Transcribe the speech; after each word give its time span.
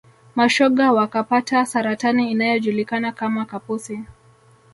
mashoga 0.35 0.91
wakapata 0.91 1.65
saratani 1.65 2.31
inayojulikana 2.31 3.11
kama 3.11 3.45
kaposi 3.45 3.99